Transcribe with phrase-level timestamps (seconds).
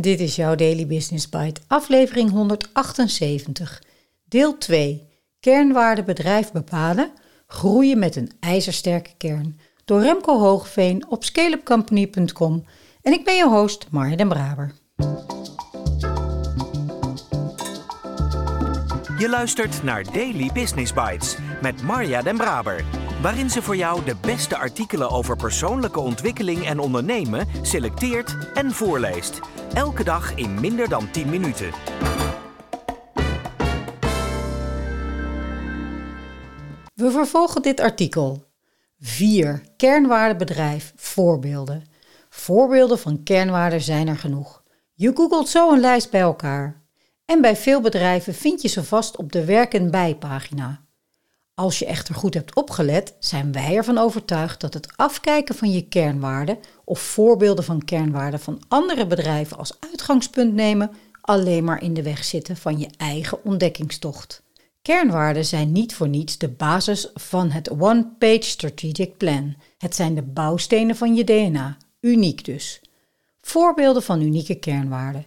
[0.00, 3.82] Dit is jouw Daily Business Bite, aflevering 178,
[4.24, 5.08] deel 2.
[5.40, 7.12] Kernwaarde bedrijf bepalen,
[7.46, 9.60] groeien met een ijzersterke kern.
[9.84, 12.64] Door Remco Hoogveen op scaleupcompany.com
[13.02, 14.72] en ik ben je host Marja den Braber.
[19.18, 22.84] Je luistert naar Daily Business Bites met Marja den Braber
[23.24, 29.40] waarin ze voor jou de beste artikelen over persoonlijke ontwikkeling en ondernemen selecteert en voorleest.
[29.72, 31.70] Elke dag in minder dan 10 minuten.
[36.94, 38.44] We vervolgen dit artikel.
[38.98, 39.62] 4.
[39.76, 41.84] Kernwaardebedrijf voorbeelden.
[42.28, 44.62] Voorbeelden van kernwaarden zijn er genoeg.
[44.94, 46.82] Je googelt zo een lijst bij elkaar.
[47.24, 50.83] En bij veel bedrijven vind je ze vast op de werken bij pagina.
[51.54, 55.88] Als je echter goed hebt opgelet, zijn wij ervan overtuigd dat het afkijken van je
[55.88, 60.90] kernwaarden of voorbeelden van kernwaarden van andere bedrijven als uitgangspunt nemen
[61.20, 64.42] alleen maar in de weg zitten van je eigen ontdekkingstocht.
[64.82, 69.54] Kernwaarden zijn niet voor niets de basis van het One-Page Strategic Plan.
[69.78, 72.80] Het zijn de bouwstenen van je DNA, uniek dus.
[73.40, 75.26] Voorbeelden van unieke kernwaarden.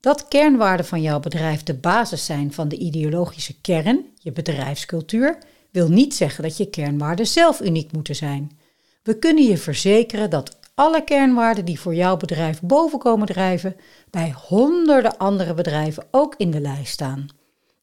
[0.00, 5.38] Dat kernwaarden van jouw bedrijf de basis zijn van de ideologische kern, je bedrijfscultuur,
[5.70, 8.58] wil niet zeggen dat je kernwaarden zelf uniek moeten zijn.
[9.02, 13.76] We kunnen je verzekeren dat alle kernwaarden die voor jouw bedrijf boven komen drijven,
[14.10, 17.26] bij honderden andere bedrijven ook in de lijst staan.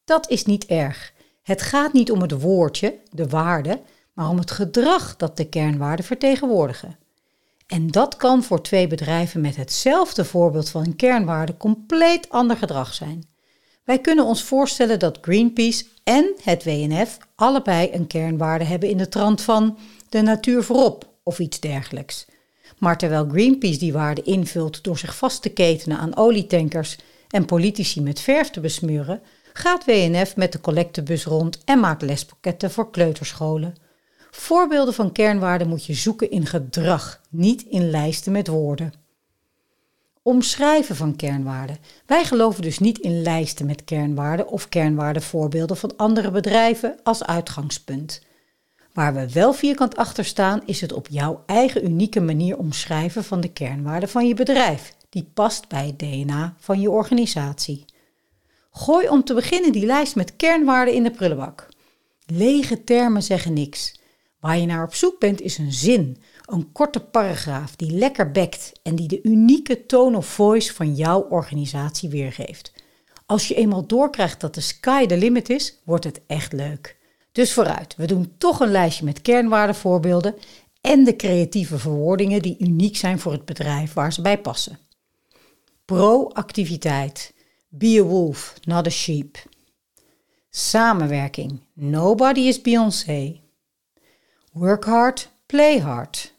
[0.06, 1.14] Dat is niet erg.
[1.44, 3.82] Het gaat niet om het woordje, de waarde,
[4.14, 6.98] maar om het gedrag dat de kernwaarden vertegenwoordigen.
[7.68, 12.94] En dat kan voor twee bedrijven met hetzelfde voorbeeld van een kernwaarde compleet ander gedrag
[12.94, 13.24] zijn.
[13.86, 19.10] Wij kunnen ons voorstellen dat Greenpeace en het WNF allebei een kernwaarde hebben in de
[19.10, 19.78] trant van
[20.10, 22.26] de natuur voorop of iets dergelijks.
[22.78, 26.98] Maar terwijl Greenpeace die waarde invult door zich vast te ketenen aan olietankers
[27.30, 29.22] en politici met verf te besmuren,
[29.54, 33.76] gaat WNF met de collectebus rond en maakt lespakketten voor kleuterscholen.
[34.32, 39.05] Voorbeelden van kernwaarden moet je zoeken in gedrag, niet in lijsten met woorden
[40.28, 41.78] omschrijven van kernwaarden.
[42.06, 48.22] Wij geloven dus niet in lijsten met kernwaarden of kernwaardevoorbeelden van andere bedrijven als uitgangspunt.
[48.94, 53.42] Waar we wel vierkant achter staan, is het op jouw eigen unieke manier omschrijven van
[53.42, 57.86] de kernwaarden van je bedrijf, die past bij het DNA van je organisatie.
[58.72, 61.68] Gooi om te beginnen die lijst met kernwaarden in de prullenbak.
[62.26, 64.00] Lege termen zeggen niks.
[64.40, 68.72] Waar je naar op zoek bent is een zin, een korte paragraaf die lekker bekt
[68.84, 72.74] en die de unieke tone of voice van jouw organisatie weergeeft.
[73.26, 76.98] Als je eenmaal doorkrijgt dat de sky the limit is, wordt het echt leuk.
[77.32, 80.36] Dus vooruit, we doen toch een lijstje met kernwaardevoorbeelden
[80.82, 84.80] en de creatieve verwoordingen die uniek zijn voor het bedrijf waar ze bij passen.
[85.86, 87.34] Proactiviteit.
[87.68, 89.38] Be a wolf, not a sheep.
[90.50, 91.60] Samenwerking.
[91.74, 93.42] Nobody is Beyoncé.
[94.52, 96.34] Work hard, play hard.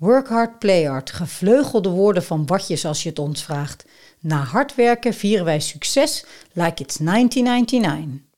[0.00, 1.10] Work hard, play hard.
[1.10, 3.84] Gevleugelde woorden van Watjes als je het ons vraagt.
[4.20, 8.28] Na hard werken vieren wij succes like it's 1999.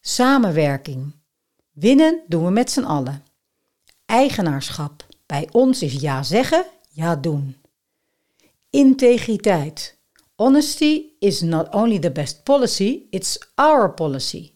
[0.00, 1.12] Samenwerking.
[1.72, 3.24] Winnen doen we met z'n allen.
[4.06, 5.06] Eigenaarschap.
[5.26, 7.56] Bij ons is ja zeggen, ja doen.
[8.70, 9.98] Integriteit.
[10.34, 14.52] Honesty is not only the best policy, it's our policy.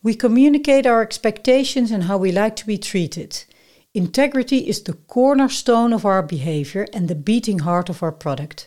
[0.00, 3.46] We communicate our expectations and how we like to be treated.
[3.90, 8.66] Integrity is the cornerstone of our behavior and the beating heart of our product.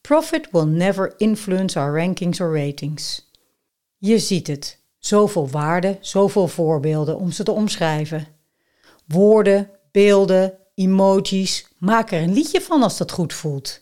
[0.00, 3.30] Profit will never influence our rankings or ratings.
[3.98, 4.80] Je ziet het.
[4.98, 8.26] Zoveel waarden, zoveel voorbeelden om ze te omschrijven.
[9.06, 13.80] Woorden, beelden, emojis, maak er een liedje van als dat goed voelt.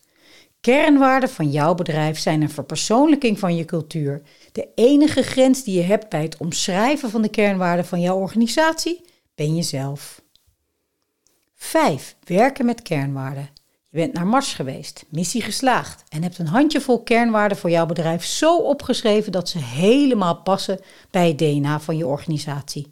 [0.61, 4.23] Kernwaarden van jouw bedrijf zijn een verpersoonlijking van je cultuur.
[4.53, 9.05] De enige grens die je hebt bij het omschrijven van de kernwaarden van jouw organisatie
[9.35, 10.20] ben jezelf.
[11.61, 12.17] 5.
[12.25, 13.51] Werken met kernwaarden.
[13.89, 18.25] Je bent naar Mars geweest, missie geslaagd en hebt een handjevol kernwaarden voor jouw bedrijf
[18.25, 20.81] zo opgeschreven dat ze helemaal passen
[21.11, 22.89] bij het DNA van je organisatie.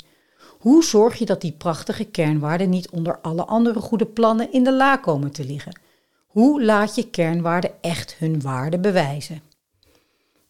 [0.59, 4.73] Hoe zorg je dat die prachtige kernwaarden niet onder alle andere goede plannen in de
[4.73, 5.81] la komen te liggen?
[6.27, 9.43] Hoe laat je kernwaarden echt hun waarde bewijzen?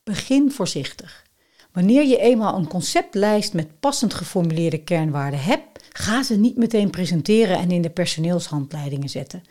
[0.05, 1.25] Begin voorzichtig.
[1.73, 7.59] Wanneer je eenmaal een conceptlijst met passend geformuleerde kernwaarden hebt, ga ze niet meteen presenteren
[7.59, 9.43] en in de personeelshandleidingen zetten.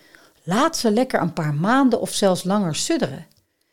[0.44, 3.26] Laat ze lekker een paar maanden of zelfs langer sudderen.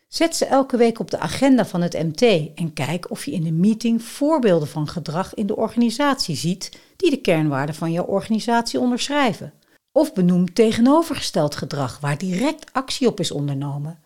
[0.08, 2.22] Zet ze elke week op de agenda van het MT
[2.54, 7.10] en kijk of je in de meeting voorbeelden van gedrag in de organisatie ziet die
[7.10, 9.52] de kernwaarden van jouw organisatie onderschrijven.
[9.92, 13.98] Of benoem tegenovergesteld gedrag waar direct actie op is ondernomen.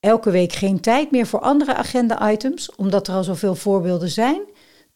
[0.00, 4.40] Elke week geen tijd meer voor andere agenda-items, omdat er al zoveel voorbeelden zijn?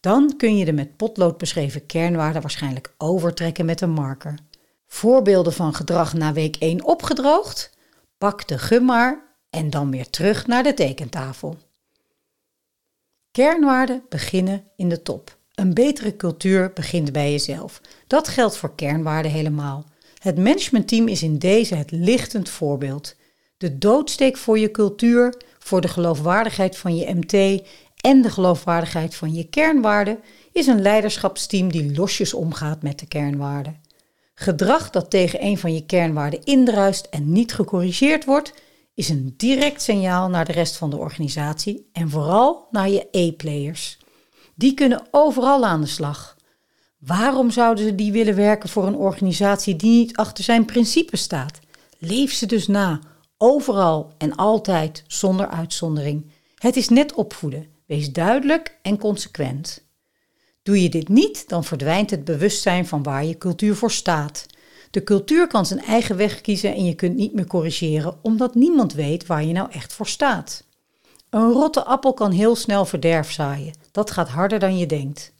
[0.03, 4.35] Dan kun je de met potlood beschreven kernwaarden waarschijnlijk overtrekken met een marker.
[4.87, 7.77] Voorbeelden van gedrag na week 1 opgedroogd?
[8.17, 11.57] Pak de gum maar en dan weer terug naar de tekentafel.
[13.31, 15.37] Kernwaarden beginnen in de top.
[15.53, 17.81] Een betere cultuur begint bij jezelf.
[18.07, 19.85] Dat geldt voor kernwaarden helemaal.
[20.17, 23.15] Het managementteam is in deze het lichtend voorbeeld.
[23.57, 27.63] De doodsteek voor je cultuur, voor de geloofwaardigheid van je MT
[28.03, 30.19] en de geloofwaardigheid van je kernwaarden
[30.51, 33.81] is een leiderschapsteam die losjes omgaat met de kernwaarden.
[34.35, 38.53] Gedrag dat tegen een van je kernwaarden indruist en niet gecorrigeerd wordt,
[38.93, 43.97] is een direct signaal naar de rest van de organisatie en vooral naar je E-players.
[44.55, 46.37] Die kunnen overal aan de slag.
[46.97, 51.59] Waarom zouden ze die willen werken voor een organisatie die niet achter zijn principes staat?
[51.97, 52.99] Leef ze dus na,
[53.37, 56.31] overal en altijd, zonder uitzondering.
[56.55, 57.72] Het is net opvoeden.
[57.85, 59.83] Wees duidelijk en consequent.
[60.63, 64.45] Doe je dit niet, dan verdwijnt het bewustzijn van waar je cultuur voor staat.
[64.91, 68.93] De cultuur kan zijn eigen weg kiezen en je kunt niet meer corrigeren omdat niemand
[68.93, 70.63] weet waar je nou echt voor staat.
[71.29, 73.73] Een rotte appel kan heel snel verderf zaaien.
[73.91, 75.32] Dat gaat harder dan je denkt.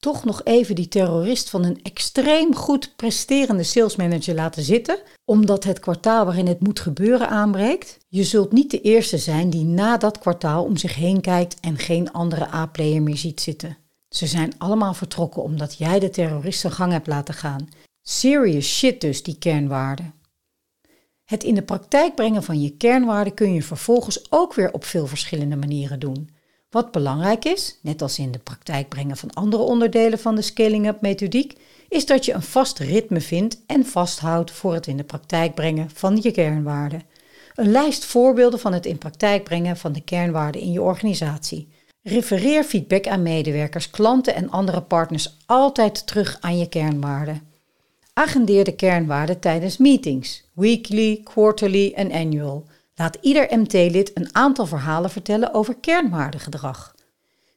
[0.00, 5.78] Toch nog even die terrorist van een extreem goed presterende salesmanager laten zitten, omdat het
[5.78, 7.98] kwartaal waarin het moet gebeuren aanbreekt?
[8.08, 11.78] Je zult niet de eerste zijn die na dat kwartaal om zich heen kijkt en
[11.78, 13.76] geen andere A-player meer ziet zitten.
[14.08, 17.68] Ze zijn allemaal vertrokken omdat jij de terrorist zijn gang hebt laten gaan.
[18.02, 20.14] Serious shit dus, die kernwaarden.
[21.24, 25.06] Het in de praktijk brengen van je kernwaarden kun je vervolgens ook weer op veel
[25.06, 26.30] verschillende manieren doen.
[26.70, 31.00] Wat belangrijk is, net als in de praktijk brengen van andere onderdelen van de scaling-up
[31.00, 31.58] methodiek,
[31.88, 35.90] is dat je een vast ritme vindt en vasthoudt voor het in de praktijk brengen
[35.94, 37.02] van je kernwaarden.
[37.54, 41.68] Een lijst voorbeelden van het in praktijk brengen van de kernwaarden in je organisatie.
[42.02, 47.42] Refereer feedback aan medewerkers, klanten en andere partners altijd terug aan je kernwaarden.
[48.12, 52.64] Agendeer de kernwaarden tijdens meetings, weekly, quarterly en annual.
[53.00, 56.94] Laat ieder MT-lid een aantal verhalen vertellen over kernwaardegedrag.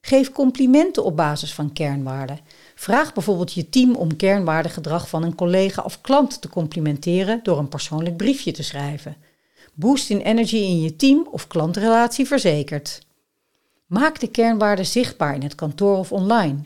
[0.01, 2.39] Geef complimenten op basis van kernwaarden.
[2.75, 7.67] Vraag bijvoorbeeld je team om kernwaardegedrag van een collega of klant te complimenteren door een
[7.67, 9.15] persoonlijk briefje te schrijven.
[9.73, 13.05] Boost in energy in je team of klantrelatie verzekerd.
[13.85, 16.57] Maak de kernwaarden zichtbaar in het kantoor of online.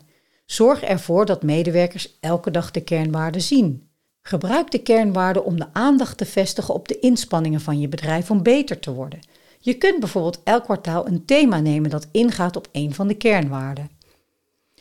[0.45, 3.86] Zorg ervoor dat medewerkers elke dag de kernwaarden zien.
[4.27, 8.43] Gebruik de kernwaarden om de aandacht te vestigen op de inspanningen van je bedrijf om
[8.43, 9.19] beter te worden.
[9.59, 13.89] Je kunt bijvoorbeeld elk kwartaal een thema nemen dat ingaat op een van de kernwaarden.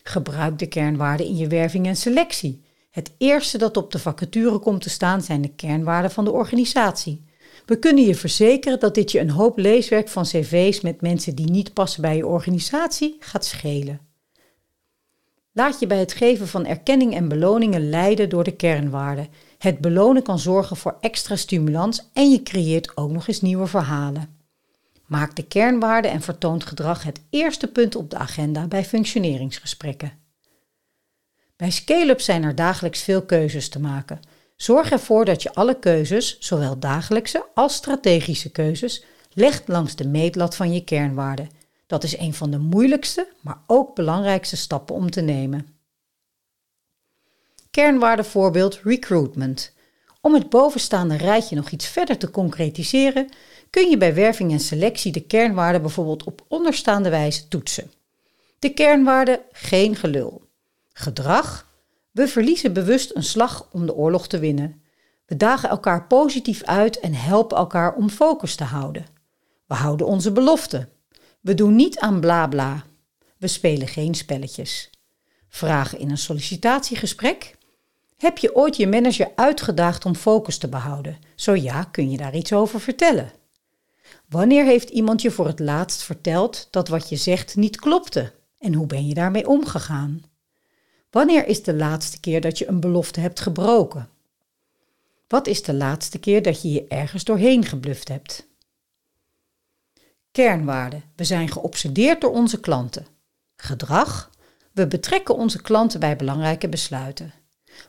[0.02, 2.62] Gebruik de kernwaarden in je werving en selectie.
[2.90, 7.25] Het eerste dat op de vacature komt te staan zijn de kernwaarden van de organisatie.
[7.66, 11.50] We kunnen je verzekeren dat dit je een hoop leeswerk van cv's met mensen die
[11.50, 14.00] niet passen bij je organisatie gaat schelen.
[15.56, 19.29] Laat je bij het geven van erkenning en beloningen leiden door de kernwaarden.
[19.58, 24.38] Het belonen kan zorgen voor extra stimulans en je creëert ook nog eens nieuwe verhalen.
[25.06, 30.12] Maak de kernwaarden en vertoont gedrag het eerste punt op de agenda bij functioneringsgesprekken.
[31.56, 34.20] Bij scale-up zijn er dagelijks veel keuzes te maken.
[34.56, 40.56] Zorg ervoor dat je alle keuzes, zowel dagelijkse als strategische keuzes, legt langs de meetlat
[40.56, 41.56] van je kernwaarden
[41.87, 45.67] dat is een van de moeilijkste, maar ook belangrijkste stappen om te nemen.
[47.70, 49.75] Kernwaardevoorbeeld recruitment.
[50.20, 53.29] Om het bovenstaande rijtje nog iets verder te concretiseren,
[53.70, 57.91] kun je bij werving en selectie de kernwaarden bijvoorbeeld op onderstaande wijze toetsen.
[58.58, 60.43] De kernwaarde geen gelul.
[60.93, 61.70] Gedrag.
[62.10, 64.82] We verliezen bewust een slag om de oorlog te winnen.
[65.27, 69.06] We dagen elkaar positief uit en helpen elkaar om focus te houden.
[69.67, 70.89] We houden onze beloften.
[71.46, 72.84] We doen niet aan bla bla.
[73.38, 74.91] We spelen geen spelletjes.
[75.48, 77.56] Vragen in een sollicitatiegesprek.
[78.17, 81.19] Heb je ooit je manager uitgedaagd om focus te behouden?
[81.34, 83.32] Zo ja, kun je daar iets over vertellen.
[84.29, 88.32] Wanneer heeft iemand je voor het laatst verteld dat wat je zegt niet klopte?
[88.58, 90.22] En hoe ben je daarmee omgegaan?
[91.10, 94.08] Wanneer is de laatste keer dat je een belofte hebt gebroken?
[95.29, 98.46] Wat is de laatste keer dat je je ergens doorheen gebluft hebt?
[100.36, 101.02] Kernwaarden.
[101.14, 103.06] We zijn geobsedeerd door onze klanten.
[103.56, 104.31] Gedrag.
[104.72, 107.32] We betrekken onze klanten bij belangrijke besluiten.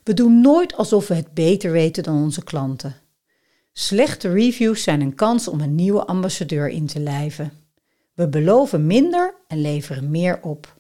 [0.04, 2.96] We doen nooit alsof we het beter weten dan onze klanten.
[3.74, 7.52] Slechte reviews zijn een kans om een nieuwe ambassadeur in te lijven.
[8.14, 10.76] We beloven minder en leveren meer op.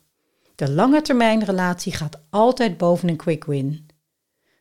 [0.56, 3.88] De lange termijn relatie gaat altijd boven een quick win.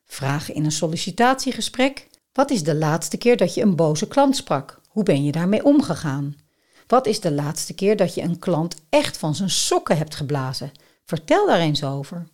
[0.04, 4.80] Vragen in een sollicitatiegesprek: Wat is de laatste keer dat je een boze klant sprak?
[4.88, 6.44] Hoe ben je daarmee omgegaan?
[6.87, 10.73] Wat is de laatste keer dat je een klant echt van zijn sokken hebt geblazen?
[11.05, 12.28] Vertel daar eens over.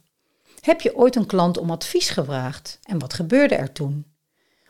[0.60, 4.06] Heb je ooit een klant om advies gevraagd en wat gebeurde er toen?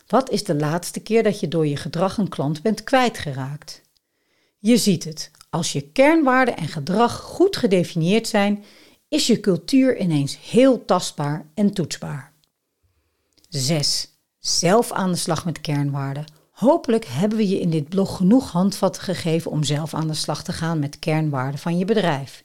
[0.07, 3.83] Wat is de laatste keer dat je door je gedrag een klant bent kwijtgeraakt?
[4.59, 8.65] Je ziet het, als je kernwaarden en gedrag goed gedefinieerd zijn,
[9.09, 12.33] is je cultuur ineens heel tastbaar en toetsbaar.
[13.49, 14.09] 6.
[14.39, 16.25] Zelf aan de slag met kernwaarden.
[16.62, 20.45] Hopelijk hebben we je in dit blog genoeg handvatten gegeven om zelf aan de slag
[20.45, 22.45] te gaan met kernwaarden van je bedrijf.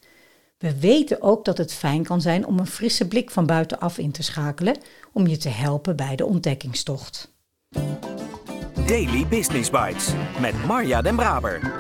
[0.57, 4.11] We weten ook dat het fijn kan zijn om een frisse blik van buitenaf in
[4.11, 4.77] te schakelen
[5.13, 7.31] om je te helpen bij de ontdekkingstocht.
[8.85, 11.75] Daily Business Bites met Marja Den Braber.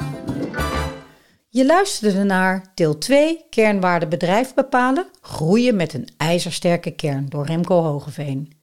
[1.49, 7.81] Je luisterde naar deel 2 kernwaarden bedrijf bepalen, groeien met een ijzersterke kern door Remco
[7.81, 8.56] Hogeveen.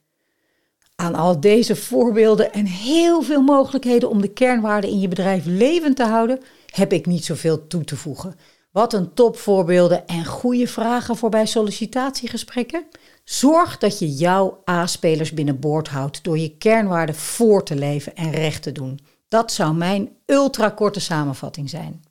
[0.95, 5.95] Aan al deze voorbeelden en heel veel mogelijkheden om de kernwaarden in je bedrijf levend
[5.95, 8.35] te houden, heb ik niet zoveel toe te voegen.
[8.71, 12.85] Wat een topvoorbeelden en goede vragen voor bij sollicitatiegesprekken.
[13.23, 18.63] Zorg dat je jouw A-spelers binnenboord houdt door je kernwaarden voor te leven en recht
[18.63, 18.99] te doen.
[19.27, 22.03] Dat zou mijn ultrakorte samenvatting zijn.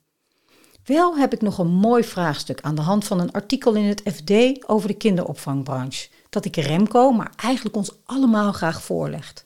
[0.84, 4.02] Wel heb ik nog een mooi vraagstuk aan de hand van een artikel in het
[4.14, 4.32] FD
[4.68, 9.44] over de kinderopvangbranche, dat ik Remco, maar eigenlijk ons allemaal graag voorlegt.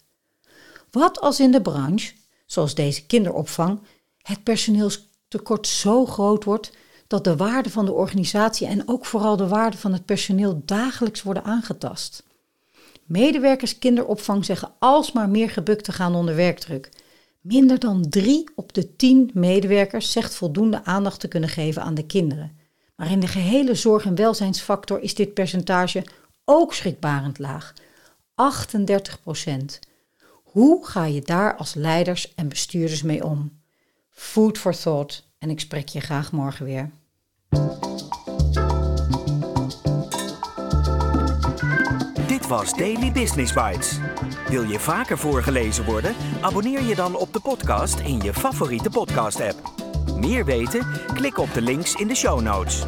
[0.91, 2.13] Wat als in de branche,
[2.47, 3.81] zoals deze kinderopvang,
[4.23, 6.73] het personeelstekort zo groot wordt
[7.07, 11.23] dat de waarde van de organisatie en ook vooral de waarde van het personeel dagelijks
[11.23, 12.23] worden aangetast?
[13.05, 16.89] Medewerkers kinderopvang zeggen alsmaar meer gebukt te gaan onder werkdruk.
[17.41, 22.07] Minder dan drie op de tien medewerkers zegt voldoende aandacht te kunnen geven aan de
[22.07, 22.57] kinderen.
[22.97, 26.05] Maar in de gehele zorg- en welzijnsfactor is dit percentage
[26.51, 27.75] ook schrikbarend laag.
[28.35, 29.79] 38 procent.
[30.43, 33.61] Hoe ga je daar als leiders en bestuurders mee om?
[34.11, 36.91] Food for thought en ik spreek je graag morgen weer.
[42.27, 43.99] Dit was Daily Business Bites.
[44.49, 46.15] Wil je vaker voorgelezen worden?
[46.41, 49.73] Abonneer je dan op de podcast in je favoriete podcast-app.
[50.17, 50.87] Meer weten?
[51.15, 52.87] Klik op de links in de show notes.